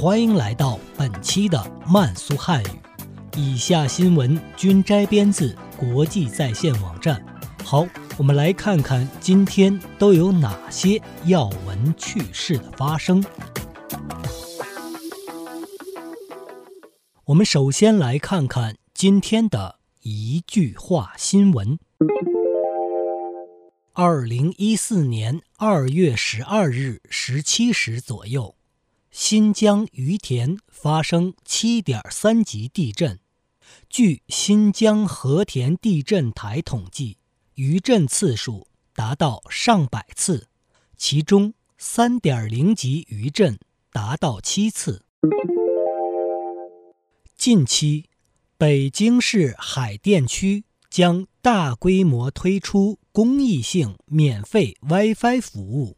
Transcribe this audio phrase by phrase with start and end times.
[0.00, 2.68] 欢迎来到本期的慢速汉语。
[3.36, 7.20] 以下新闻均摘编自国际在线网站。
[7.64, 7.84] 好，
[8.16, 13.24] 我们来看看今天都有哪些要闻趣事的发生。
[17.24, 21.76] 我们首先来看看今天的一句话新闻。
[23.94, 28.54] 二零一四年二月十二日十七时左右，
[29.10, 33.18] 新疆于田发生七点三级地震。
[33.88, 37.18] 据新疆和田地震台统计，
[37.54, 40.48] 余震次数达到上百次，
[40.96, 43.58] 其中三点零级余震
[43.92, 45.04] 达到七次。
[47.36, 48.06] 近期，
[48.56, 52.98] 北京市海淀区将大规模推出。
[53.10, 55.96] 公益性免费 WiFi 服务，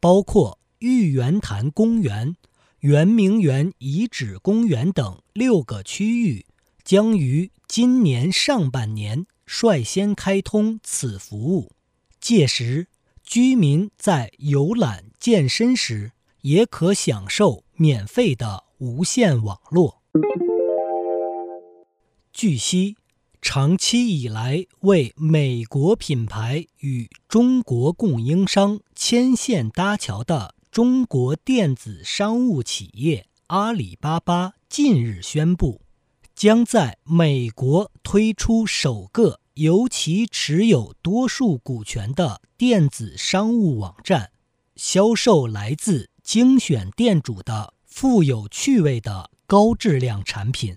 [0.00, 2.36] 包括玉渊潭公园、
[2.80, 6.46] 圆明园遗址公园等六个区域，
[6.84, 11.72] 将于今年上半年率先开通此服务。
[12.20, 12.88] 届时，
[13.22, 20.02] 居民在游览、健身时也可享受免费的无线网络。
[22.32, 22.96] 据悉。
[23.42, 35.80] 长期以来为美国品牌与中国供应商牵线搭桥的中国电子商务企业阿里巴巴近日宣布，
[36.34, 44.32] 将在美国推出首个由其持有多数股权的电子商务网站，
[44.74, 50.76] 销售来自精选店主的富有趣味的高质量产品。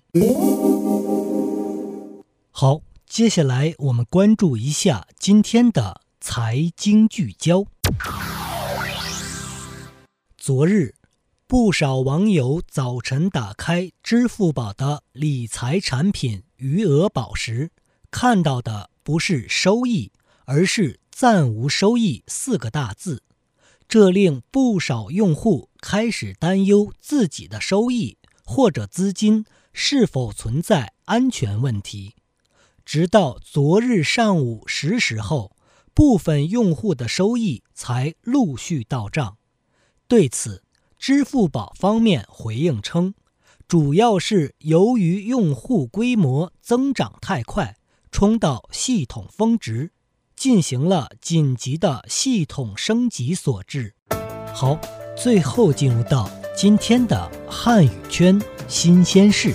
[2.51, 7.65] 好，接下来我们关注一下今天的财经聚焦。
[10.49, 10.95] 昨日，
[11.45, 17.69] 不少网友早晨打开支付宝的理财产品余额宝时，
[18.09, 20.11] 看到的不是收益，
[20.45, 23.21] 而是“暂无收益”四个大字，
[23.87, 32.15] 这令不少用户开始担忧自己的收益或者资金是否存在安全问题。
[32.83, 35.55] 直到昨日上午十时后，
[35.93, 39.37] 部分用户的收益才陆续到账。
[40.09, 40.63] 对此，
[40.97, 43.13] 支付宝方面回应称，
[43.67, 47.77] 主要是由于用户规模增长太快，
[48.11, 49.91] 冲到系统峰值，
[50.35, 53.93] 进行了紧急的系统升级所致。
[54.51, 54.81] 好，
[55.15, 56.27] 最后进入到
[56.57, 59.53] 今天的汉语圈新鲜事。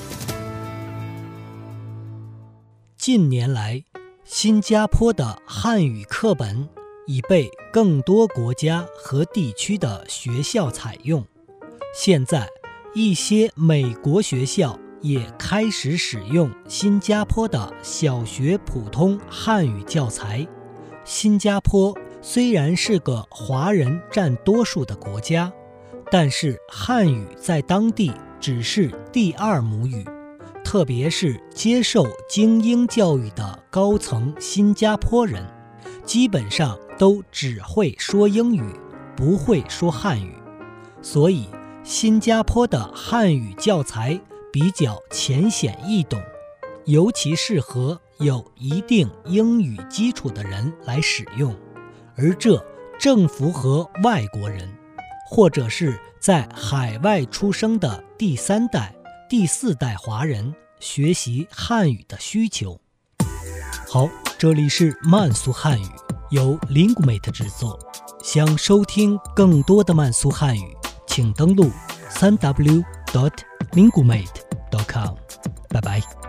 [2.97, 3.83] 近年来，
[4.25, 6.69] 新加坡的汉语课本
[7.07, 11.25] 已被更多国家和地区的学校采用。
[11.95, 12.49] 现在，
[12.95, 20.47] 一些美国学校也开始使用新加坡的小学普通汉语教材。
[21.05, 25.53] 新加坡虽然是个华人占多数的国家，
[26.11, 30.05] 但是汉语在当地只是第二母语。
[30.65, 35.47] 特别是接受精英教育的高层新加坡人，
[36.05, 38.63] 基本上都只会说英语，
[39.17, 40.35] 不会说汉语，
[41.03, 41.49] 所以
[41.83, 44.21] 新加坡的汉语教材
[44.53, 46.21] 比较浅显易懂，
[46.85, 51.55] 尤其适合有一定英语基础的人来使用，
[52.17, 52.65] 而这
[52.99, 54.73] 正符合外国人，
[55.29, 58.95] 或者是在海外出生的第三代、
[59.29, 60.55] 第四代华人。
[60.81, 62.79] 学习汉语的需求。
[63.89, 64.07] 好，
[64.37, 65.87] 这里是慢速汉语，
[66.31, 67.79] 由 Linguamate 制作。
[68.23, 70.77] 想收听更多的慢速汉语，
[71.07, 71.71] 请登录
[72.09, 73.33] 三 w dot
[73.73, 74.29] linguamate
[74.71, 75.15] dot com。
[75.69, 76.24] 拜拜。